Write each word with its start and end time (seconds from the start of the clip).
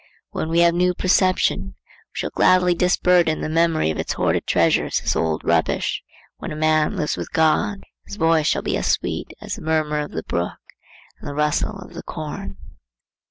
When 0.31 0.49
we 0.49 0.61
have 0.61 0.73
new 0.73 0.95
perception, 0.95 1.75
we 1.85 2.13
shall 2.13 2.31
gladly 2.31 2.73
disburden 2.73 3.41
the 3.41 3.47
memory 3.49 3.91
of 3.91 3.99
its 3.99 4.13
hoarded 4.13 4.47
treasures 4.47 4.99
as 5.05 5.15
old 5.15 5.43
rubbish. 5.43 6.01
When 6.37 6.51
a 6.51 6.55
man 6.55 6.95
lives 6.95 7.17
with 7.17 7.31
God, 7.31 7.83
his 8.07 8.15
voice 8.15 8.47
shall 8.47 8.63
be 8.63 8.77
as 8.77 8.87
sweet 8.87 9.31
as 9.41 9.53
the 9.57 9.61
murmur 9.61 9.99
of 9.99 10.09
the 10.13 10.23
brook 10.23 10.57
and 11.19 11.29
the 11.29 11.35
rustle 11.35 11.77
of 11.77 11.93
the 11.93 12.01
corn. 12.01 12.57